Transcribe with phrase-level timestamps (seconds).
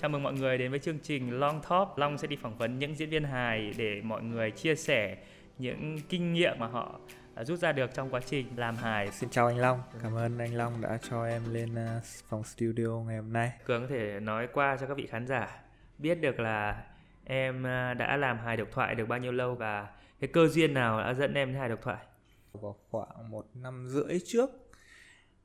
[0.00, 1.98] Chào mừng mọi người đến với chương trình Long Talk.
[1.98, 5.16] Long sẽ đi phỏng vấn những diễn viên hài để mọi người chia sẻ
[5.58, 7.00] những kinh nghiệm mà họ
[7.40, 9.12] rút ra được trong quá trình làm hài.
[9.12, 12.88] Xin chào anh Long, cảm ơn anh Long đã cho em lên ờ, phòng studio
[13.06, 13.52] ngày hôm nay.
[13.64, 15.60] Cường có thể nói qua cho các vị khán giả
[15.98, 16.84] biết được là
[17.24, 19.88] em ờ, đã làm hài độc thoại được bao nhiêu lâu và
[20.20, 22.04] cái cơ duyên nào đã dẫn em đến hài độc thoại?
[22.52, 24.50] Vào khoảng một năm rưỡi trước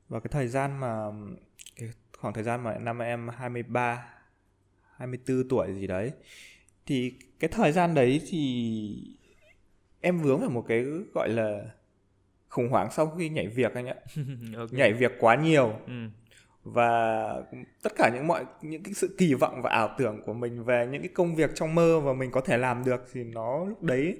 [0.08, 1.06] và cái thời gian mà
[1.76, 4.14] cái khoảng thời gian mà năm em 23
[4.96, 6.12] 24 tuổi gì đấy
[6.86, 9.16] thì cái thời gian đấy thì
[10.00, 10.84] em vướng vào một cái
[11.14, 11.64] gọi là
[12.48, 13.94] khủng hoảng sau khi nhảy việc anh ạ
[14.56, 14.78] okay.
[14.78, 15.92] nhảy việc quá nhiều ừ.
[16.64, 17.22] và
[17.82, 20.88] tất cả những mọi những cái sự kỳ vọng và ảo tưởng của mình về
[20.92, 23.82] những cái công việc trong mơ và mình có thể làm được thì nó lúc
[23.82, 24.18] đấy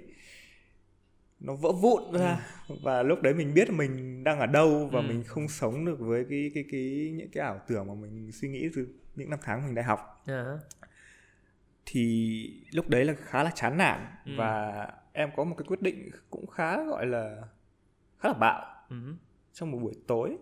[1.40, 2.74] nó vỡ vụn ra ừ.
[2.82, 5.04] và lúc đấy mình biết mình đang ở đâu và ừ.
[5.08, 8.48] mình không sống được với cái cái cái những cái ảo tưởng mà mình suy
[8.48, 10.46] nghĩ từ những năm tháng mình đại học yeah.
[10.46, 10.88] Dạ.
[11.86, 14.32] thì lúc đấy là khá là chán nản ừ.
[14.36, 17.42] và em có một cái quyết định cũng khá gọi là
[18.18, 18.96] khá là bạo ừ.
[19.52, 20.36] trong một buổi tối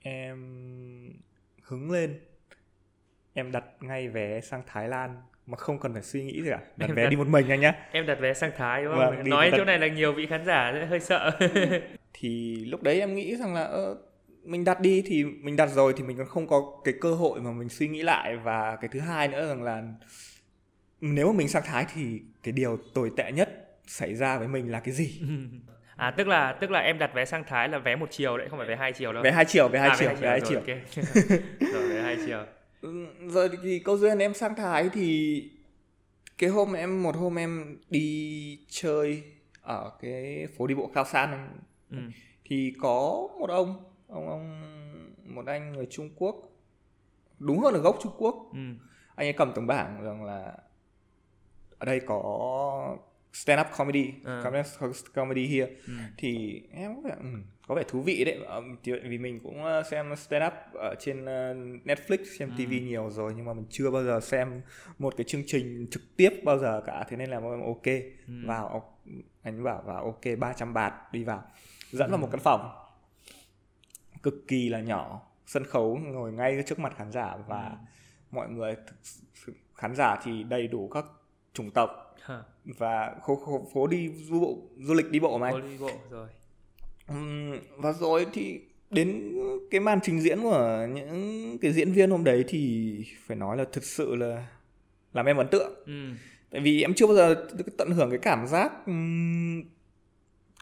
[0.00, 0.38] em
[1.62, 2.20] hứng lên
[3.34, 6.60] em đặt ngay vé sang Thái Lan mà không cần phải suy nghĩ gì cả
[6.76, 8.94] đặt em vé đặt, đi một mình anh nhá em đặt vé sang Thái đúng
[8.94, 9.56] không vâng, nói đặt...
[9.56, 11.38] chỗ này là nhiều vị khán giả sẽ hơi sợ
[12.12, 13.94] thì lúc đấy em nghĩ rằng là
[14.44, 17.40] mình đặt đi thì mình đặt rồi thì mình còn không có cái cơ hội
[17.40, 19.82] mà mình suy nghĩ lại và cái thứ hai nữa rằng là
[21.00, 24.70] nếu mà mình sang Thái thì cái điều tồi tệ nhất xảy ra với mình
[24.70, 25.20] là cái gì
[25.96, 28.48] À tức là tức là em đặt vé sang Thái là vé một chiều đấy,
[28.50, 29.22] không phải vé hai chiều đâu.
[29.22, 30.60] Vé hai chiều, vé hai à, chiều, vé hai chiều.
[30.66, 31.00] Vé hai chiều.
[31.00, 31.38] Okay.
[31.72, 32.44] rồi vé hai chiều.
[33.28, 35.42] Rồi thì câu duyên em sang Thái thì
[36.38, 39.22] cái hôm em một hôm em đi chơi
[39.62, 41.48] ở cái phố đi bộ Khao San
[41.90, 41.96] ừ.
[42.44, 44.60] thì có một ông ông ông
[45.34, 46.36] một anh người Trung Quốc
[47.38, 48.58] đúng hơn là gốc Trung Quốc ừ.
[49.14, 50.56] anh ấy cầm tấm bảng rằng là
[51.78, 52.96] ở đây có
[53.32, 54.12] stand up comedy
[54.88, 55.14] uh.
[55.14, 55.92] comedy here ừ.
[56.18, 57.16] thì em có vẻ,
[57.66, 58.38] có vẻ thú vị đấy
[58.84, 61.24] vì mình cũng xem stand up ở trên
[61.84, 62.64] Netflix xem ừ.
[62.64, 64.62] TV nhiều rồi nhưng mà mình chưa bao giờ xem
[64.98, 67.86] một cái chương trình trực tiếp bao giờ cả thế nên là ok
[68.26, 68.34] ừ.
[68.46, 68.94] vào
[69.42, 71.42] anh bảo vào ok 300 bạt đi vào
[71.90, 72.10] dẫn ừ.
[72.10, 72.83] vào một căn phòng
[74.24, 77.76] cực kỳ là nhỏ sân khấu ngồi ngay trước mặt khán giả và ừ.
[78.30, 78.76] mọi người
[79.74, 81.04] khán giả thì đầy đủ các
[81.52, 82.42] chủng tộc Hả?
[82.64, 85.90] và phố, phố, phố đi du bộ du lịch đi bộ mà anh đi bộ
[86.10, 86.28] rồi
[87.12, 89.32] uhm, và rồi thì đến
[89.70, 92.94] cái màn trình diễn của những cái diễn viên hôm đấy thì
[93.26, 94.46] phải nói là thực sự là
[95.12, 96.10] làm em ấn tượng ừ.
[96.50, 98.72] tại vì em chưa bao giờ được tận hưởng cái cảm giác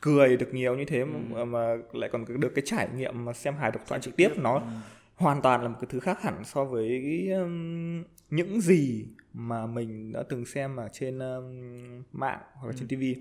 [0.03, 1.07] cười được nhiều như thế ừ.
[1.07, 4.29] mà, mà lại còn được cái trải nghiệm mà xem hài độc thoại trực tiếp
[4.37, 4.67] nó ừ.
[5.15, 9.67] hoàn toàn là một cái thứ khác hẳn so với cái, um, những gì mà
[9.67, 12.77] mình đã từng xem ở trên um, mạng hoặc là ừ.
[12.79, 13.21] trên TV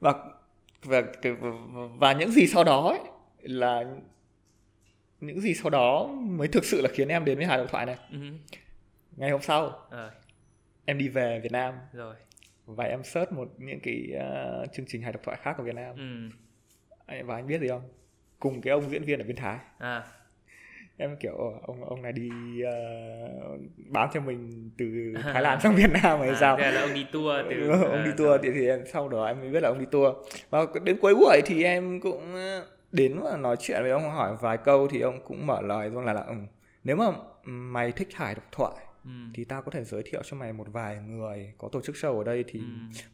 [0.00, 0.14] và
[0.84, 1.02] và
[1.98, 3.00] và những gì sau đó ấy,
[3.42, 3.84] là
[5.20, 7.86] những gì sau đó mới thực sự là khiến em đến với hài độc thoại
[7.86, 8.18] này ừ.
[9.16, 10.10] ngày hôm sau à.
[10.84, 12.14] em đi về Việt Nam rồi
[12.66, 15.74] và em search một những cái uh, chương trình hài độc thoại khác của Việt
[15.74, 15.94] Nam.
[17.06, 17.16] Ừ.
[17.24, 17.82] và anh biết gì không?
[18.38, 19.58] Cùng cái ông diễn viên ở bên Thái.
[19.78, 20.02] À.
[20.96, 22.28] em kiểu ông ông này đi
[22.62, 26.58] uh, bán cho mình từ Thái Lan sang Việt Nam hay à, sao?
[26.58, 29.50] là ông đi tour từ ông đi tour thì, thì em sau đó em mới
[29.50, 30.14] biết là ông đi tour.
[30.50, 32.34] Và đến cuối buổi thì em cũng
[32.92, 36.04] đến và nói chuyện với ông hỏi vài câu thì ông cũng mở lời luôn
[36.04, 36.34] là là ừ,
[36.84, 37.06] nếu mà
[37.44, 38.74] mày thích hài độc thoại
[39.06, 39.12] ừ.
[39.34, 42.18] thì tao có thể giới thiệu cho mày một vài người có tổ chức show
[42.18, 42.64] ở đây thì ừ.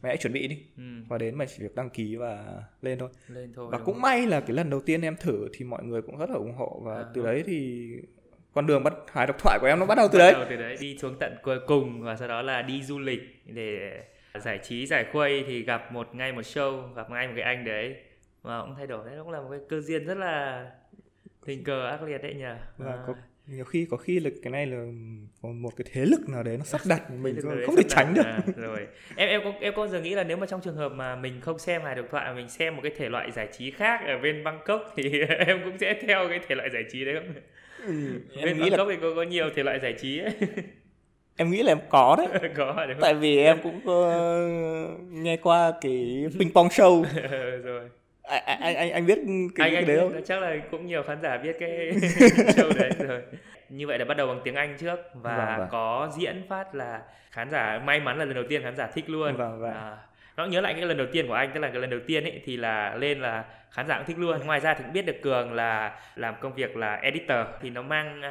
[0.01, 0.83] mày hãy chuẩn bị đi ừ.
[1.07, 4.27] và đến mày chỉ việc đăng ký và lên thôi lên thôi và cũng may
[4.27, 6.81] là cái lần đầu tiên em thử thì mọi người cũng rất là ủng hộ
[6.83, 7.87] và à, từ đấy thì
[8.53, 10.33] con đường bắt hài độc thoại của em nó bắt đầu từ bắt đấy.
[10.33, 13.21] Đầu từ đấy đi xuống tận cuối cùng và sau đó là đi du lịch
[13.45, 14.01] để
[14.39, 17.65] giải trí giải khuây thì gặp một ngay một show gặp ngay một cái anh
[17.65, 17.95] đấy
[18.41, 20.65] và cũng thay đổi đấy cũng là một cái cơ duyên rất là
[21.45, 23.03] tình cờ ác liệt đấy nhỉ và à.
[23.07, 23.13] có
[23.47, 24.77] nhiều khi có khi là cái này là
[25.41, 27.35] một cái thế lực nào đấy nó sắp đặt mình
[27.65, 28.25] không thể tránh được.
[28.25, 28.87] à, rồi.
[29.15, 31.41] Em em có em có giờ nghĩ là nếu mà trong trường hợp mà mình
[31.41, 34.17] không xem hài độc thoại mình xem một cái thể loại giải trí khác ở
[34.17, 37.33] bên Bangkok thì em cũng sẽ theo cái thể loại giải trí đấy không?
[37.87, 38.95] Ừ, em bên nghĩ Bangkok là...
[38.95, 40.33] thì có có nhiều thể loại giải trí ấy.
[41.37, 42.51] em nghĩ là em có đấy.
[42.55, 44.11] Có đúng tại vì em cũng có
[45.09, 47.05] nghe qua cái ping pong show.
[47.63, 47.89] Rồi
[48.23, 49.19] anh anh anh, anh biết
[49.55, 50.23] cái, anh, cái anh đấy không?
[50.25, 51.69] Chắc là cũng nhiều khán giả biết cái
[52.55, 53.21] show đấy rồi.
[53.69, 55.67] Như vậy là bắt đầu bằng tiếng Anh trước và vâng, vâng.
[55.71, 59.09] có diễn phát là khán giả may mắn là lần đầu tiên khán giả thích
[59.09, 59.35] luôn.
[59.35, 59.73] Vâng, vâng.
[59.73, 59.97] À,
[60.37, 62.23] nó nhớ lại cái lần đầu tiên của anh tức là cái lần đầu tiên
[62.23, 65.05] ấy thì là lên là khán giả cũng thích luôn ngoài ra thì cũng biết
[65.05, 68.21] được cường là làm công việc là editor thì nó mang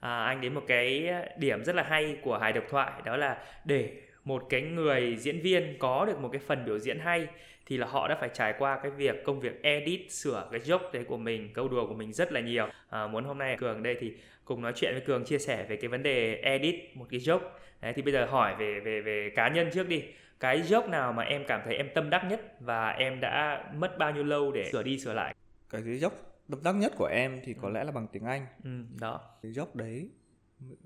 [0.00, 3.36] à, anh đến một cái điểm rất là hay của hài độc thoại đó là
[3.64, 3.90] để
[4.24, 7.26] một cái người diễn viên có được một cái phần biểu diễn hay
[7.70, 10.90] thì là họ đã phải trải qua cái việc công việc edit sửa cái joke
[10.92, 12.68] đấy của mình câu đùa của mình rất là nhiều.
[12.88, 14.12] À, muốn hôm nay cường đây thì
[14.44, 17.48] cùng nói chuyện với cường chia sẻ về cái vấn đề edit một cái joke
[17.80, 20.04] đấy, thì bây giờ hỏi về về về cá nhân trước đi.
[20.40, 23.98] Cái joke nào mà em cảm thấy em tâm đắc nhất và em đã mất
[23.98, 25.34] bao nhiêu lâu để sửa đi sửa lại?
[25.70, 26.10] Cái joke
[26.50, 27.72] tâm đắc nhất của em thì có ừ.
[27.72, 28.46] lẽ là bằng tiếng Anh.
[28.64, 28.70] Ừ,
[29.00, 29.20] đó.
[29.42, 30.10] Cái joke đấy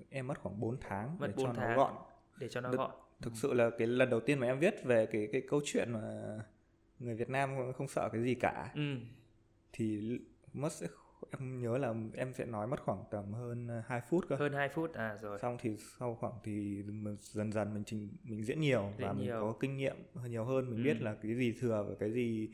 [0.09, 1.93] em mất khoảng 4 tháng mất để 4 cho tháng nó gọn.
[2.39, 2.91] để cho nó Được, gọn.
[3.21, 3.37] thực ừ.
[3.41, 5.99] sự là cái lần đầu tiên mà em viết về cái cái câu chuyện mà
[6.99, 8.97] người Việt Nam không sợ cái gì cả ừ.
[9.73, 10.19] thì
[10.53, 10.87] mất sẽ
[11.39, 14.69] em nhớ là em sẽ nói mất khoảng tầm hơn 2 phút cơ hơn 2
[14.69, 18.61] phút à rồi xong thì sau khoảng thì mình dần dần mình trình mình diễn
[18.61, 19.41] nhiều diễn và mình nhiều.
[19.41, 19.95] có kinh nghiệm
[20.29, 20.83] nhiều hơn mình ừ.
[20.83, 22.49] biết là cái gì thừa và cái gì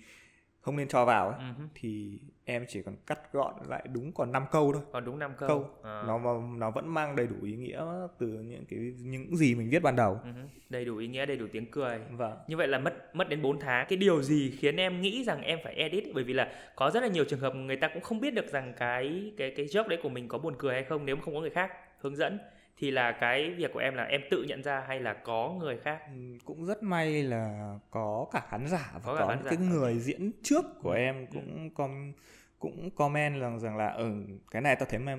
[0.62, 1.68] không nên cho vào ấy, uh-huh.
[1.76, 4.82] thì em chỉ còn cắt gọn lại đúng còn 5 câu thôi.
[4.92, 5.50] Còn đúng 5 câu.
[5.50, 5.70] câu.
[5.84, 6.04] À.
[6.08, 7.86] Nó nó vẫn mang đầy đủ ý nghĩa
[8.20, 10.20] từ những cái những gì mình viết ban đầu.
[10.26, 10.48] Uh-huh.
[10.70, 12.00] Đầy đủ ý nghĩa, đầy đủ tiếng cười.
[12.12, 12.38] Vâng.
[12.48, 13.86] Như vậy là mất mất đến 4 tháng.
[13.90, 17.04] Cái điều gì khiến em nghĩ rằng em phải edit bởi vì là có rất
[17.04, 19.88] là nhiều trường hợp người ta cũng không biết được rằng cái cái cái joke
[19.88, 21.72] đấy của mình có buồn cười hay không nếu không có người khác
[22.02, 22.40] hướng dẫn
[22.78, 25.78] thì là cái việc của em là em tự nhận ra hay là có người
[25.78, 29.58] khác ừ, cũng rất may là có cả khán giả và có, có những cái
[29.58, 31.26] người diễn trước của em ừ.
[31.34, 31.70] cũng ừ.
[31.76, 32.14] com
[32.60, 35.16] cũng comment rằng rằng là ở ừ, cái này tao thấy mày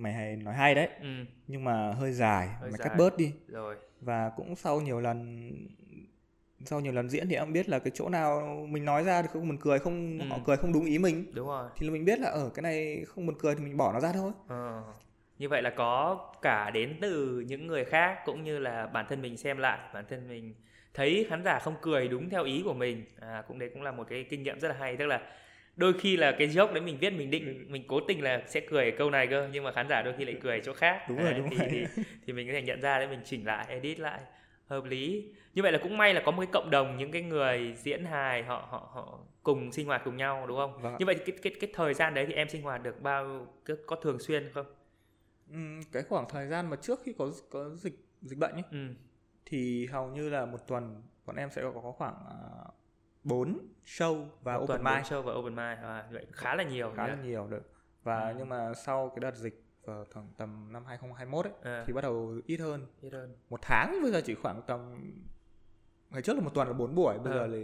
[0.00, 1.24] mày hay nói hay đấy ừ.
[1.46, 2.88] nhưng mà hơi dài hơi mày dài.
[2.88, 5.50] cắt bớt đi rồi và cũng sau nhiều lần
[6.64, 9.28] sau nhiều lần diễn thì em biết là cái chỗ nào mình nói ra thì
[9.32, 10.26] không buồn cười không ừ.
[10.28, 12.62] họ cười không đúng ý mình đúng rồi thì là mình biết là ở cái
[12.62, 14.80] này không buồn cười thì mình bỏ nó ra thôi ừ
[15.38, 19.22] như vậy là có cả đến từ những người khác cũng như là bản thân
[19.22, 20.54] mình xem lại bản thân mình
[20.94, 23.04] thấy khán giả không cười đúng theo ý của mình.
[23.20, 24.96] À, cũng đấy cũng là một cái kinh nghiệm rất là hay.
[24.96, 25.20] Tức là
[25.76, 28.60] đôi khi là cái joke đấy mình viết mình định mình cố tình là sẽ
[28.60, 31.00] cười câu này cơ nhưng mà khán giả đôi khi lại cười chỗ khác.
[31.08, 31.68] Đúng rồi đúng thì, rồi.
[31.70, 34.20] thì, thì mình có thể nhận ra để mình chỉnh lại edit lại
[34.66, 35.24] hợp lý.
[35.54, 38.04] Như vậy là cũng may là có một cái cộng đồng những cái người diễn
[38.04, 40.82] hài họ họ họ cùng sinh hoạt cùng nhau đúng không?
[40.82, 40.96] Vâng.
[40.98, 43.46] như vậy thì cái cái cái thời gian đấy thì em sinh hoạt được bao
[43.86, 44.66] có thường xuyên không
[45.92, 48.88] cái khoảng thời gian mà trước khi có có dịch dịch bệnh ấy ừ.
[49.44, 52.14] thì hầu như là một tuần bọn em sẽ có khoảng
[52.68, 52.74] uh,
[53.24, 55.04] 4 show và một open mic.
[55.04, 57.70] show và open mic à, vậy khá là nhiều khá là nhiều được.
[58.02, 58.34] Và ừ.
[58.38, 61.84] nhưng mà sau cái đợt dịch vào tầm, tầm năm 2021 ấy à.
[61.86, 62.86] thì bắt đầu ít hơn.
[63.00, 63.36] Ít hơn.
[63.50, 65.10] Một tháng bây giờ chỉ khoảng tầm
[66.10, 67.36] ngày trước là một tuần là 4 buổi, bây à.
[67.36, 67.58] giờ là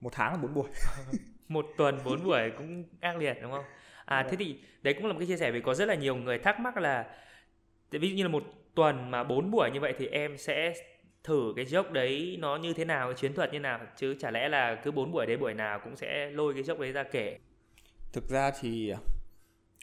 [0.00, 0.70] một tháng là 4 buổi.
[1.48, 3.64] một tuần 4 buổi cũng ác liệt đúng không?
[4.06, 6.16] À thế thì đấy cũng là một cái chia sẻ vì có rất là nhiều
[6.16, 7.06] người thắc mắc là
[7.90, 8.44] ví dụ như là một
[8.74, 10.74] tuần mà bốn buổi như vậy thì em sẽ
[11.24, 13.80] thử cái joke đấy nó như thế nào cái chiến thuật như nào?
[13.96, 16.80] Chứ chả lẽ là cứ bốn buổi đấy buổi nào cũng sẽ lôi cái joke
[16.80, 17.38] đấy ra kể.
[18.12, 18.92] Thực ra thì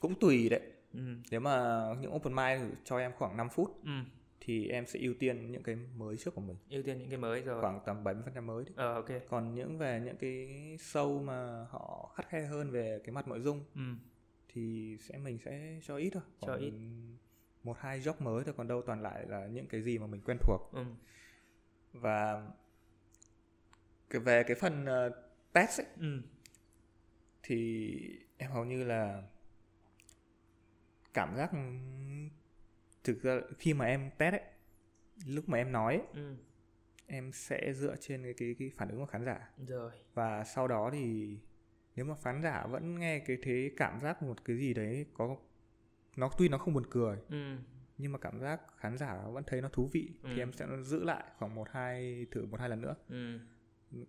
[0.01, 0.61] cũng tùy đấy.
[0.93, 0.99] Ừ.
[1.31, 3.91] nếu mà những open mic cho em khoảng 5 phút ừ.
[4.39, 6.55] thì em sẽ ưu tiên những cái mới trước của mình.
[6.69, 7.61] Ưu tiên những cái mới rồi.
[7.61, 8.73] Khoảng tầm 70% mới đấy.
[8.75, 9.09] Ờ, ok.
[9.29, 10.47] Còn những về những cái
[10.79, 13.81] show mà họ khắt khe hơn về cái mặt nội dung ừ
[14.53, 16.73] thì sẽ mình sẽ cho ít thôi cho ít
[17.63, 20.21] một hai job mới thôi còn đâu toàn lại là những cái gì mà mình
[20.25, 20.85] quen thuộc ừ.
[21.93, 22.47] và
[24.09, 25.13] cái về cái phần uh,
[25.53, 26.21] test ấy, ừ.
[27.43, 29.23] thì em hầu như là
[31.13, 31.51] cảm giác
[33.03, 34.43] thực ra khi mà em test ấy
[35.25, 36.35] lúc mà em nói ấy, ừ.
[37.07, 40.67] em sẽ dựa trên cái, cái cái phản ứng của khán giả rồi và sau
[40.67, 41.37] đó thì
[41.95, 45.35] nếu mà khán giả vẫn nghe cái thế cảm giác một cái gì đấy có
[46.17, 47.55] nó tuy nó không buồn cười ừ.
[47.97, 50.29] nhưng mà cảm giác khán giả vẫn thấy nó thú vị ừ.
[50.33, 53.39] thì em sẽ giữ lại khoảng một hai thử một hai lần nữa ừ.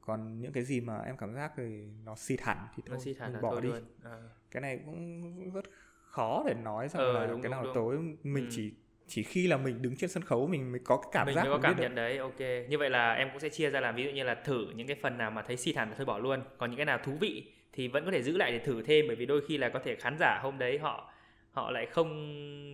[0.00, 3.18] còn những cái gì mà em cảm giác thì nó xịt hẳn thì thôi xịt
[3.18, 3.70] hẳn mình bỏ đi
[4.02, 4.22] à.
[4.50, 5.64] cái này cũng rất
[6.04, 8.50] khó để nói rằng ừ, là đúng, cái nào đúng, tối mình ừ.
[8.52, 8.72] chỉ
[9.06, 11.42] chỉ khi là mình đứng trên sân khấu mình mới có cái cảm mình giác
[11.42, 12.02] mới có cảm nhận được.
[12.02, 14.34] đấy ok như vậy là em cũng sẽ chia ra làm ví dụ như là
[14.34, 16.76] thử những cái phần nào mà thấy xịt hẳn thì thôi bỏ luôn còn những
[16.76, 19.26] cái nào thú vị thì vẫn có thể giữ lại để thử thêm bởi vì
[19.26, 21.12] đôi khi là có thể khán giả hôm đấy họ
[21.50, 22.08] họ lại không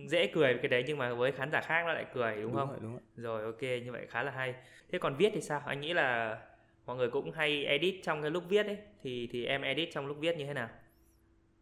[0.09, 2.55] dễ cười cái đấy nhưng mà với khán giả khác nó lại cười đúng, đúng
[2.55, 2.69] không?
[2.69, 3.01] rồi, đúng rồi.
[3.15, 4.55] rồi ok như vậy khá là hay.
[4.91, 5.59] Thế còn viết thì sao?
[5.65, 6.39] Anh nghĩ là
[6.85, 8.77] mọi người cũng hay edit trong cái lúc viết ấy.
[9.01, 10.69] Thì thì em edit trong lúc viết như thế nào?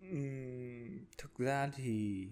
[0.06, 2.28] Uhm, thực ra thì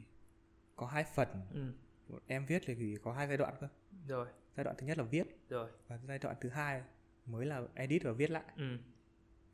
[0.76, 1.28] có hai phần.
[1.54, 2.20] Ừ.
[2.28, 3.68] em viết thì có hai giai đoạn cơ.
[4.08, 4.28] Rồi.
[4.58, 5.70] Giai đoạn thứ nhất là viết rồi.
[5.88, 6.82] và giai đoạn thứ hai
[7.26, 8.44] mới là edit và viết lại.
[8.58, 8.78] Ừ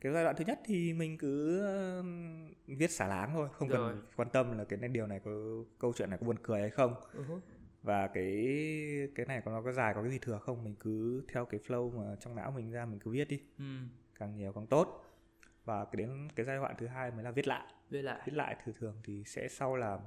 [0.04, 1.62] cái giai đoạn thứ nhất thì mình cứ
[2.68, 3.94] viết xả láng thôi không Rồi.
[3.94, 5.32] cần quan tâm là cái này điều này có
[5.80, 7.40] câu chuyện này có buồn cười hay không uh-huh.
[7.84, 8.48] và cái
[9.16, 11.60] cái này có nó có dài có cái gì thừa không mình cứ theo cái
[11.68, 13.64] flow mà trong não mình ra mình cứ viết đi ừ.
[14.20, 15.06] càng nhiều càng tốt
[15.66, 18.34] và cái đến cái giai đoạn thứ hai mới là viết lại viết lại viết
[18.34, 20.00] lại thường thường thì sẽ sau là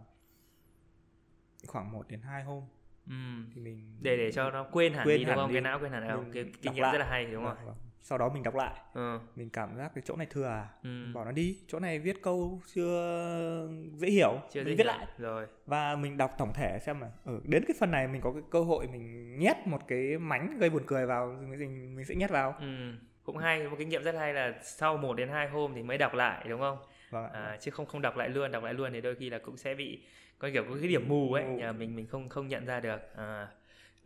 [1.66, 2.62] khoảng 1 đến 2 hôm
[3.06, 3.12] ừ.
[3.54, 5.54] thì mình để để cho nó quên hẳn quên đi đúng không đi.
[5.54, 7.85] cái não quên hẳn không cái kinh nghiệm rất là hay đúng không vâng, vâng.
[8.02, 9.18] Sau đó mình đọc lại ừ.
[9.36, 11.06] mình cảm giác cái chỗ này thừa à ừ.
[11.14, 14.86] bỏ nó đi chỗ này viết câu chưa dễ hiểu chưa mình dễ viết hiểu.
[14.86, 18.08] lại rồi và mình đọc tổng thể xem là ở ừ, đến cái phần này
[18.08, 21.96] mình có cái cơ hội mình nhét một cái mánh gây buồn cười vào mình
[21.96, 22.92] mình sẽ nhét vào ừ.
[23.24, 25.98] cũng hay một kinh nghiệm rất hay là sau 1 đến 2 hôm thì mới
[25.98, 26.78] đọc lại đúng không
[27.10, 27.32] vâng.
[27.32, 29.56] à, chứ không không đọc lại luôn đọc lại luôn thì đôi khi là cũng
[29.56, 30.02] sẽ bị
[30.38, 33.16] có kiểu có cái điểm mù ấy nhà mình mình không không nhận ra được
[33.16, 33.48] à,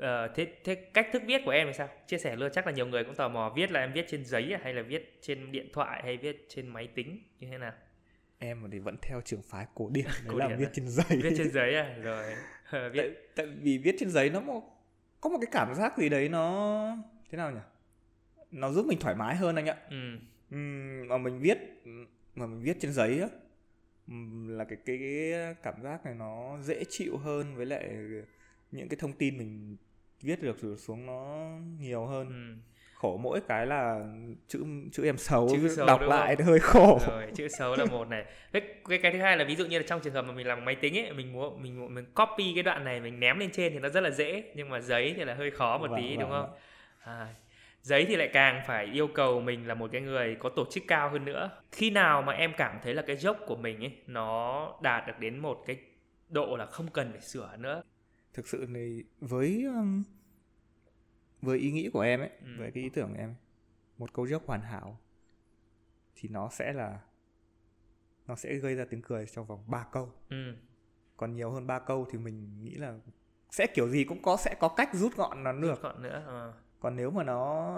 [0.01, 1.89] à, thế thế cách thức viết của em thì sao?
[2.07, 4.25] Chia sẻ luôn chắc là nhiều người cũng tò mò viết là em viết trên
[4.25, 7.73] giấy hay là viết trên điện thoại hay viết trên máy tính như thế nào?
[8.39, 10.71] Em thì vẫn theo trường phái cổ điển cổ là viết à?
[10.73, 11.21] trên giấy.
[11.23, 11.97] Viết trên giấy à?
[12.03, 12.35] Rồi
[12.93, 13.03] viết...
[13.03, 14.63] tại, tại vì viết trên giấy nó một,
[15.21, 16.97] có một cái cảm giác gì đấy nó
[17.31, 17.61] thế nào nhỉ?
[18.51, 19.77] Nó giúp mình thoải mái hơn anh ạ.
[19.91, 19.97] Ừ.
[20.55, 21.59] Uhm, mà mình viết
[22.35, 23.29] mà mình viết trên giấy á
[24.47, 27.91] là cái, cái cái cảm giác này nó dễ chịu hơn với lại
[28.73, 29.77] những cái thông tin mình
[30.23, 31.49] viết được xuống nó
[31.79, 32.29] nhiều hơn.
[32.29, 32.63] Ừ.
[32.95, 34.01] khổ mỗi cái là
[34.49, 36.47] chữ chữ em xấu, chữ xấu đọc lại không?
[36.47, 36.99] hơi khổ.
[37.09, 38.25] Rồi chữ xấu là một này.
[38.53, 40.47] Cái, cái cái thứ hai là ví dụ như là trong trường hợp mà mình
[40.47, 43.51] làm máy tính ấy mình muốn mình mình copy cái đoạn này mình ném lên
[43.53, 46.01] trên thì nó rất là dễ nhưng mà giấy thì là hơi khó một vâng,
[46.01, 46.51] tí vâng, đúng không?
[47.01, 47.27] À,
[47.83, 50.83] giấy thì lại càng phải yêu cầu mình là một cái người có tổ chức
[50.89, 51.51] cao hơn nữa.
[51.73, 55.19] Khi nào mà em cảm thấy là cái dốc của mình ấy nó đạt được
[55.19, 55.77] đến một cái
[56.29, 57.83] độ là không cần phải sửa nữa
[58.33, 60.03] thực sự thì với um,
[61.43, 62.47] với ý nghĩ của em ấy ừ.
[62.59, 63.35] với cái ý tưởng của em
[63.99, 64.99] một câu dốc hoàn hảo
[66.17, 67.01] thì nó sẽ là
[68.27, 70.55] nó sẽ gây ra tiếng cười trong vòng 3 câu ừ.
[71.17, 72.99] còn nhiều hơn 3 câu thì mình nghĩ là
[73.51, 76.25] sẽ kiểu gì cũng có sẽ có cách rút gọn nó được rút gọn nữa
[76.27, 77.75] à còn nếu mà nó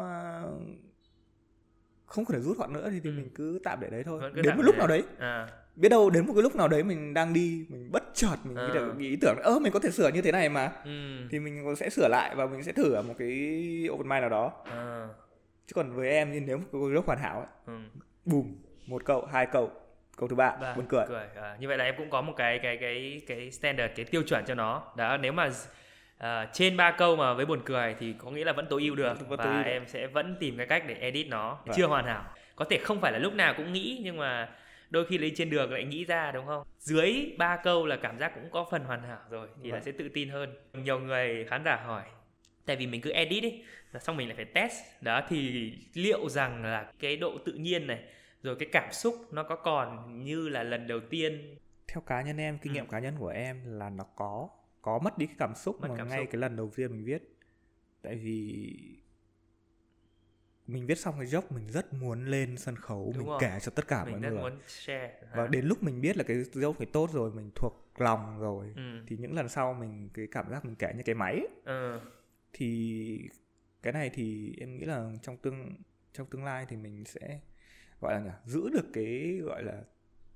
[2.13, 3.15] không thể rút gọn nữa thì, thì ừ.
[3.15, 5.49] mình cứ tạm để đấy thôi đến một lúc nào đấy à.
[5.77, 8.57] biết đâu đến một cái lúc nào đấy mình đang đi mình bất chợt mình
[8.57, 8.67] à.
[8.67, 10.91] nghĩ, được, nghĩ ý tưởng ơ mình có thể sửa như thế này mà ừ.
[11.31, 13.29] thì mình sẽ sửa lại và mình sẽ thử ở một cái
[13.91, 15.09] open mind nào đó à.
[15.67, 17.81] chứ còn với em thì nếu một cái lúc hoàn hảo ấy, ừ.
[18.25, 18.55] bùm
[18.87, 19.71] một câu hai câu
[20.17, 21.27] câu thứ ba buồn cười, cười.
[21.35, 24.23] À, như vậy là em cũng có một cái cái cái cái standard cái tiêu
[24.23, 25.51] chuẩn cho nó đó nếu mà
[26.27, 28.95] uh, trên ba câu mà với buồn cười thì có nghĩa là vẫn tối ưu
[28.95, 29.89] được vẫn và ưu em được.
[29.89, 31.59] sẽ vẫn tìm cái cách để edit nó.
[31.65, 31.77] Vâng.
[31.77, 32.25] chưa hoàn hảo
[32.57, 34.49] có thể không phải là lúc nào cũng nghĩ nhưng mà
[34.91, 38.19] đôi khi lấy trên đường lại nghĩ ra đúng không dưới ba câu là cảm
[38.19, 39.71] giác cũng có phần hoàn hảo rồi thì Vậy.
[39.71, 39.85] là vâng.
[39.85, 42.03] sẽ tự tin hơn nhiều người khán giả hỏi
[42.67, 46.29] tại vì mình cứ edit ấy là xong mình lại phải test đó thì liệu
[46.29, 48.03] rằng là cái độ tự nhiên này
[48.43, 51.57] rồi cái cảm xúc nó có còn như là lần đầu tiên
[51.89, 52.91] theo cá nhân em kinh nghiệm ừ.
[52.91, 54.49] cá nhân của em là nó có
[54.83, 56.29] có mất đi cái cảm xúc mất mà cảm ngay xúc.
[56.33, 57.23] cái lần đầu tiên mình viết
[58.03, 58.73] tại vì
[60.67, 63.39] mình viết xong cái joke mình rất muốn lên sân khấu Đúng mình rồi.
[63.41, 65.15] kể cho tất cả mình mọi người muốn share.
[65.35, 68.73] và đến lúc mình biết là cái joke phải tốt rồi mình thuộc lòng rồi
[68.77, 68.83] ừ.
[69.07, 72.01] thì những lần sau mình cái cảm giác mình kể như cái máy ấy, ừ.
[72.53, 73.29] thì
[73.83, 75.75] cái này thì em nghĩ là trong tương
[76.13, 77.41] trong tương lai thì mình sẽ
[78.01, 79.83] gọi là nhỉ, giữ được cái gọi là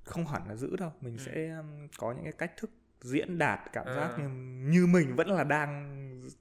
[0.02, 1.22] không hẳn là giữ đâu mình ừ.
[1.26, 4.18] sẽ um, có những cái cách thức diễn đạt cảm giác à.
[4.18, 4.28] như
[4.70, 5.92] như mình vẫn là đang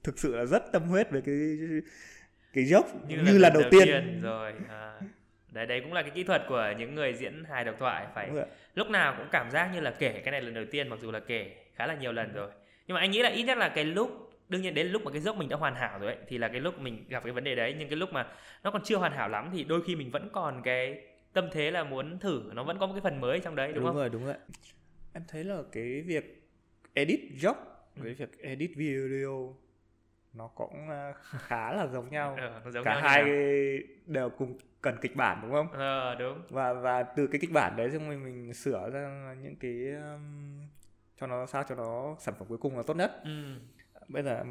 [0.04, 1.58] thực sự là rất tâm huyết về cái
[2.52, 3.86] cái dốc như, như là, là đầu, đầu tiên.
[3.86, 5.00] tiên rồi à.
[5.52, 8.30] đấy đấy cũng là cái kỹ thuật của những người diễn hài độc thoại phải
[8.74, 11.10] lúc nào cũng cảm giác như là kể cái này lần đầu tiên mặc dù
[11.10, 12.50] là kể khá là nhiều lần rồi
[12.86, 15.10] nhưng mà anh nghĩ là ít nhất là cái lúc đương nhiên đến lúc mà
[15.10, 17.32] cái dốc mình đã hoàn hảo rồi ấy, thì là cái lúc mình gặp cái
[17.32, 18.26] vấn đề đấy nhưng cái lúc mà
[18.62, 21.00] nó còn chưa hoàn hảo lắm thì đôi khi mình vẫn còn cái
[21.32, 23.74] tâm thế là muốn thử nó vẫn có một cái phần mới trong đấy đúng,
[23.74, 23.94] đúng không?
[23.94, 24.34] Đúng rồi đúng rồi.
[25.12, 26.45] Em thấy là cái việc
[26.96, 27.54] edit job.
[27.96, 28.02] Ừ.
[28.02, 29.56] với việc edit video
[30.32, 32.36] nó cũng à, khá là giống nhau.
[32.64, 33.24] Ừ, giống cả nhau hai
[34.06, 35.72] đều cùng cần kịch bản đúng không?
[35.72, 36.42] Ờ đúng.
[36.50, 40.60] Và và từ cái kịch bản đấy xong mình mình sửa ra những cái um,
[41.20, 43.20] cho nó sao cho nó sản phẩm cuối cùng là tốt nhất.
[43.24, 43.56] Ừ.
[44.08, 44.44] bây giờ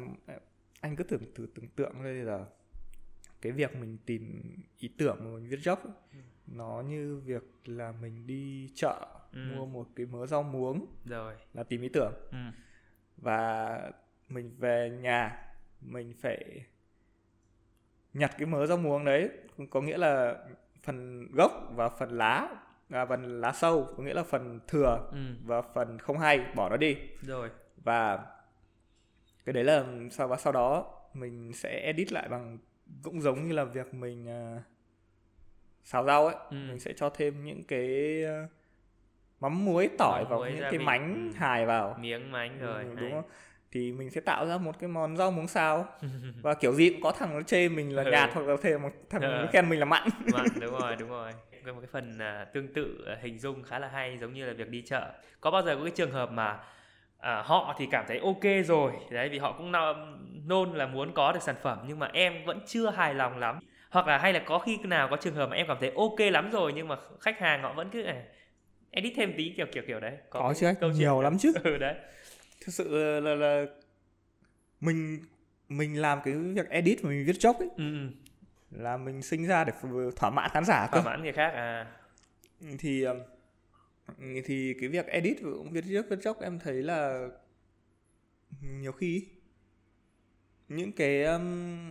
[0.80, 2.44] anh cứ tưởng từ tưởng tượng đây là
[3.42, 4.42] cái việc mình tìm
[4.78, 5.76] ý tưởng mà mình viết job
[6.12, 6.18] ừ.
[6.46, 9.06] nó như việc là mình đi chợ
[9.36, 9.56] ừ.
[9.56, 12.38] mua một cái mớ rau muống rồi là tìm ý tưởng ừ.
[13.16, 13.80] và
[14.28, 15.38] mình về nhà
[15.80, 16.64] mình phải
[18.14, 19.30] nhặt cái mớ rau muống đấy
[19.70, 20.36] có nghĩa là
[20.82, 22.48] phần gốc và phần lá
[22.88, 25.18] và phần lá sâu có nghĩa là phần thừa ừ.
[25.44, 27.50] và phần không hay bỏ nó đi rồi
[27.84, 28.26] và
[29.44, 32.58] cái đấy là sau và sau đó mình sẽ edit lại bằng
[33.02, 34.26] cũng giống như là việc mình
[34.56, 34.62] uh,
[35.84, 36.56] xào rau ấy ừ.
[36.68, 38.50] mình sẽ cho thêm những cái uh,
[39.40, 41.38] mắm muối tỏi mắm vào những cái mánh ừ.
[41.38, 41.96] hài vào.
[42.00, 43.24] miếng mánh rồi ừ, đúng không?
[43.72, 45.86] Thì mình sẽ tạo ra một cái món rau muống xào.
[46.42, 48.10] Và kiểu gì cũng có thằng nó chê mình là ừ.
[48.10, 49.28] nhạt hoặc là thêm một thằng ừ.
[49.28, 50.02] nó khen mình là mặn.
[50.32, 51.32] Mặn đúng rồi đúng rồi.
[51.66, 54.52] Một cái phần uh, tương tự uh, hình dung khá là hay giống như là
[54.52, 55.12] việc đi chợ.
[55.40, 56.58] Có bao giờ có cái trường hợp mà
[57.18, 59.72] à, họ thì cảm thấy ok rồi đấy vì họ cũng
[60.46, 63.58] nôn là muốn có được sản phẩm nhưng mà em vẫn chưa hài lòng lắm.
[63.90, 66.32] Hoặc là hay là có khi nào có trường hợp mà em cảm thấy ok
[66.32, 68.22] lắm rồi nhưng mà khách hàng họ vẫn cứ này
[68.90, 70.18] edit thêm tí kiểu kiểu kiểu đấy.
[70.30, 71.52] Có, có chứ câu nhiều lắm chứ.
[71.64, 71.94] Ừ, đấy.
[72.60, 73.66] Thực sự là, là, là
[74.80, 75.20] mình
[75.68, 77.84] mình làm cái việc edit mà mình viết job ấy ừ.
[77.92, 78.08] ừ.
[78.70, 79.72] là mình sinh ra để
[80.16, 81.86] thỏa mãn khán giả thỏa mãn người khác à.
[82.78, 83.04] Thì
[84.44, 87.28] thì cái việc edit cũng viết job viết job em thấy là
[88.60, 89.26] nhiều khi
[90.68, 91.90] những cái um,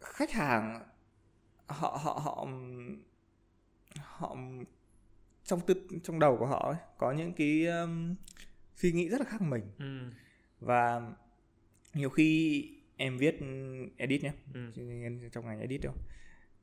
[0.00, 0.80] khách hàng
[1.66, 2.46] họ họ họ
[3.96, 4.36] họ
[5.44, 8.14] trong tư trong đầu của họ ấy, có những cái um,
[8.74, 9.62] suy nghĩ rất là khác mình.
[9.78, 10.10] Ừ.
[10.60, 11.02] và
[11.94, 13.36] nhiều khi em viết
[13.96, 14.32] edit nhé.
[14.54, 14.60] Ừ.
[15.32, 15.92] trong ngành edit đâu.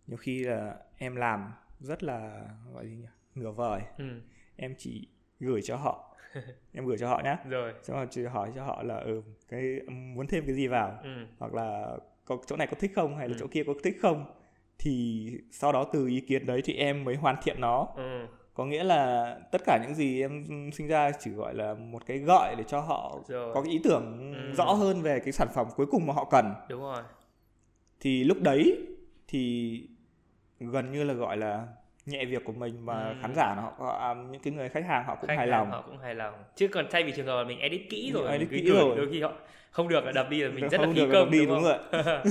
[0.07, 3.81] Nhiều khi là em làm rất là gọi gì nhỉ nửa vời.
[3.97, 4.21] Ừ.
[4.55, 5.07] em chỉ
[5.39, 6.07] gửi cho họ.
[6.73, 7.73] Em gửi cho họ nhé rồi.
[7.83, 11.00] Xong rồi chỉ hỏi cho họ là ừ cái muốn thêm cái gì vào?
[11.03, 11.25] Ừ.
[11.38, 13.17] hoặc là có chỗ này có thích không?
[13.17, 13.38] Hay là ừ.
[13.39, 14.25] chỗ kia có thích không?
[14.79, 17.88] Thì sau đó từ ý kiến đấy thì em mới hoàn thiện nó.
[17.95, 18.27] Ừ
[18.62, 22.18] có nghĩa là tất cả những gì em sinh ra chỉ gọi là một cái
[22.18, 23.53] gọi để cho họ rồi.
[23.53, 24.53] có cái ý tưởng ừ.
[24.53, 26.53] rõ hơn về cái sản phẩm cuối cùng mà họ cần.
[26.70, 27.03] Đúng rồi.
[28.00, 28.77] Thì lúc đấy
[29.27, 29.74] thì
[30.60, 31.68] gần như là gọi là
[32.06, 33.15] nhẹ việc của mình mà ừ.
[33.22, 35.72] khán giả họ, họ à, những cái người khách hàng họ cũng khách hài lòng.
[35.72, 36.34] họ cũng hài lòng.
[36.56, 38.98] Chứ còn thay vì trường hợp mình edit kỹ rồi edit kỹ rồi.
[38.98, 39.34] đôi khi họ
[39.72, 41.63] không được là đập đi là mình rất không là phí công đi đúng, đúng
[41.63, 41.77] rồi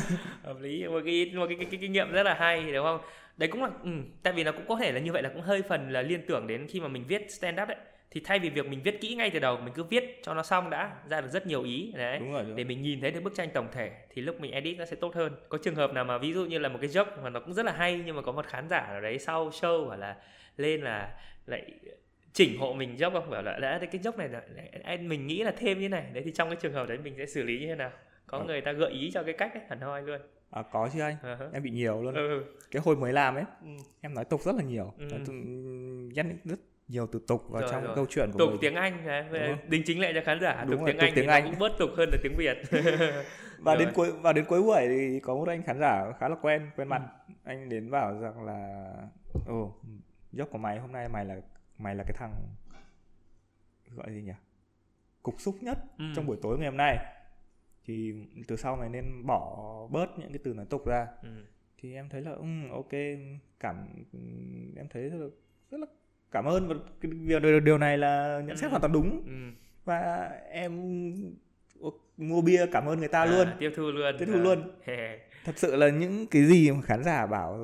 [0.44, 0.88] hợp lý.
[0.88, 3.00] Một cái một cái, cái, cái, cái kinh nghiệm rất là hay đúng không
[3.40, 3.90] đấy cũng là ừ,
[4.22, 6.22] tại vì nó cũng có thể là như vậy là cũng hơi phần là liên
[6.26, 7.76] tưởng đến khi mà mình viết stand up đấy
[8.10, 10.42] thì thay vì việc mình viết kỹ ngay từ đầu mình cứ viết cho nó
[10.42, 12.56] xong đã ra được rất nhiều ý đấy đúng rồi, đúng.
[12.56, 14.96] để mình nhìn thấy được bức tranh tổng thể thì lúc mình edit nó sẽ
[14.96, 15.32] tốt hơn.
[15.48, 17.54] Có trường hợp nào mà ví dụ như là một cái joke mà nó cũng
[17.54, 20.16] rất là hay nhưng mà có một khán giả ở đấy sau show hoặc là
[20.56, 21.14] lên là
[21.46, 21.62] lại
[22.32, 23.30] chỉnh hộ mình joke không?
[23.30, 26.04] Bảo là đã cái joke này là mình nghĩ là thêm như này.
[26.12, 27.90] Đấy thì trong cái trường hợp đấy mình sẽ xử lý như thế nào?
[28.26, 28.44] Có ừ.
[28.44, 31.16] người ta gợi ý cho cái cách ấy, hẳn hoi luôn À, có chứ anh,
[31.22, 31.52] uh-huh.
[31.52, 32.14] em bị nhiều luôn.
[32.14, 32.44] Ừ.
[32.70, 33.68] Cái hồi mới làm ấy, ừ.
[34.00, 35.20] em nói tục rất là nhiều, nói
[36.14, 37.96] rất, rất nhiều từ tục vào rồi, trong rồi.
[37.96, 38.58] câu chuyện của tục mình.
[38.60, 40.64] tiếng Anh đấy, đính chính lại cho khán giả.
[40.64, 41.44] Đúng tục rồi, tiếng tục Anh tiếng thì Anh.
[41.44, 42.56] nó cũng bớt tục hơn là tiếng Việt.
[43.58, 46.36] và đến cuối và đến cuối buổi thì có một anh khán giả khá là
[46.42, 47.34] quen quen mặt, ừ.
[47.44, 48.92] anh đến bảo rằng là,
[49.46, 49.74] ồ,
[50.32, 51.36] dốc của mày hôm nay mày là
[51.78, 52.32] mày là cái thằng
[53.96, 54.32] gọi gì nhỉ,
[55.22, 56.04] cục xúc nhất ừ.
[56.16, 56.98] trong buổi tối ngày hôm nay
[57.90, 58.14] thì
[58.46, 61.28] từ sau này nên bỏ bớt những cái từ nói tục ra ừ.
[61.78, 62.90] thì em thấy là um, ok
[63.60, 63.76] cảm
[64.76, 65.26] em thấy rất là,
[65.70, 65.86] rất là
[66.30, 66.74] cảm ơn và
[67.40, 68.70] điều, điều này là nhận xét ừ.
[68.70, 69.62] hoàn toàn đúng ừ.
[69.84, 70.72] và em
[72.16, 74.42] mua bia cảm ơn người ta à, luôn tiếp thu luôn tiếp thu à.
[74.42, 74.70] luôn
[75.44, 77.56] thật sự là những cái gì mà khán giả bảo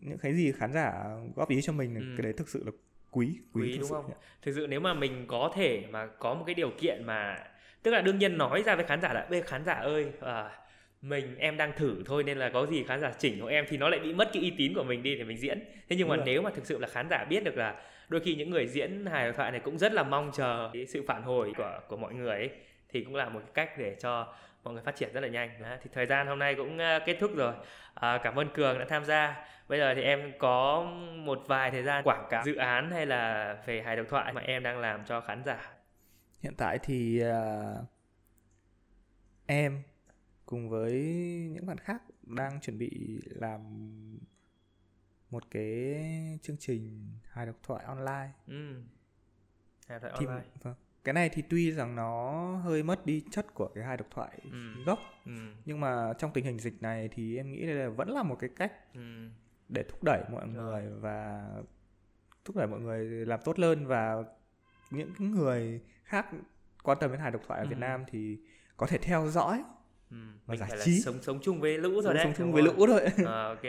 [0.00, 0.92] những cái gì khán giả
[1.36, 2.14] góp ý cho mình ừ.
[2.16, 2.72] cái đấy thực sự là
[3.10, 4.10] quý quý, quý đúng không
[4.42, 7.44] thực sự nếu mà mình có thể mà có một cái điều kiện mà
[7.84, 10.50] tức là đương nhiên nói ra với khán giả là bê khán giả ơi à,
[11.02, 13.76] mình em đang thử thôi nên là có gì khán giả chỉnh của em thì
[13.76, 15.64] nó lại bị mất cái uy tín của mình đi để mình diễn.
[15.88, 17.74] Thế nhưng mà nếu mà thực sự là khán giả biết được là
[18.08, 21.04] đôi khi những người diễn hài thoại này cũng rất là mong chờ cái sự
[21.06, 22.50] phản hồi của của mọi người ấy,
[22.88, 25.50] thì cũng là một cách để cho mọi người phát triển rất là nhanh.
[25.82, 27.52] Thì thời gian hôm nay cũng à, kết thúc rồi.
[27.94, 29.36] À, cảm ơn cường đã tham gia.
[29.68, 33.56] Bây giờ thì em có một vài thời gian quảng cáo dự án hay là
[33.66, 35.73] về hài độc thoại mà em đang làm cho khán giả
[36.44, 37.86] hiện tại thì uh,
[39.46, 39.82] em
[40.46, 40.92] cùng với
[41.52, 43.60] những bạn khác đang chuẩn bị làm
[45.30, 46.04] một cái
[46.42, 48.30] chương trình hài độc thoại online.
[48.46, 48.82] Ừ.
[49.86, 50.46] Hài thoại thì, online.
[50.62, 50.74] Vâng.
[51.04, 54.38] Cái này thì tuy rằng nó hơi mất đi chất của cái hài độc thoại
[54.42, 54.84] ừ.
[54.86, 55.32] gốc, ừ.
[55.64, 58.50] nhưng mà trong tình hình dịch này thì em nghĩ là vẫn là một cái
[58.56, 59.28] cách ừ.
[59.68, 60.82] để thúc đẩy mọi Rồi.
[60.82, 61.48] người và
[62.44, 64.24] thúc đẩy mọi người làm tốt hơn và
[64.96, 66.26] những người khác
[66.82, 67.68] quan tâm đến hài độc thoại ở ừ.
[67.68, 68.38] Việt Nam thì
[68.76, 69.62] có thể theo dõi
[70.10, 70.16] ừ.
[70.46, 71.00] và giải trí.
[71.00, 72.24] sống sống chung với lũ rồi sống, đấy.
[72.24, 73.00] sống chung với lũ thôi.
[73.26, 73.62] À, ok.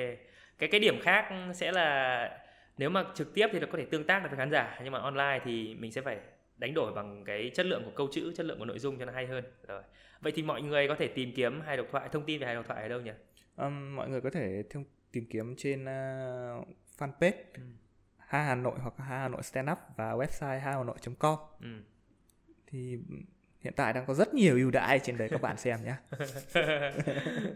[0.57, 2.29] Cái cái điểm khác sẽ là
[2.77, 4.91] nếu mà trực tiếp thì nó có thể tương tác được với khán giả nhưng
[4.91, 6.19] mà online thì mình sẽ phải
[6.57, 9.05] đánh đổi bằng cái chất lượng của câu chữ chất lượng của nội dung cho
[9.05, 9.43] nó hay hơn.
[9.67, 9.81] Rồi.
[10.21, 12.55] Vậy thì mọi người có thể tìm kiếm hài độc thoại thông tin về hài
[12.55, 13.11] độc thoại ở đâu nhỉ?
[13.55, 17.61] Um, mọi người có thể thông, tìm kiếm trên uh, fanpage ừ.
[18.27, 20.95] Ha hà nội hoặc ha hà nội stand up và website ha hà nội.
[21.19, 21.67] com ừ.
[22.67, 22.97] Thì
[23.61, 25.95] hiện tại đang có rất nhiều ưu đãi trên đấy các bạn xem nhé.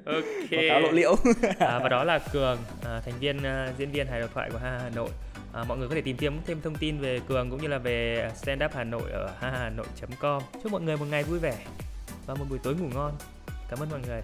[0.05, 0.25] Ok.
[0.51, 1.15] Quảng cáo lộ liễu.
[1.59, 4.57] À, và đó là cường à, thành viên à, diễn viên hài độc thoại của
[4.57, 5.09] ha hà nội.
[5.53, 7.77] À, mọi người có thể tìm kiếm thêm thông tin về cường cũng như là
[7.77, 9.85] về stand up hà nội ở ha hà nội.
[10.19, 11.65] com chúc mọi người một ngày vui vẻ
[12.25, 13.13] và một buổi tối ngủ ngon.
[13.69, 14.21] Cảm ơn mọi người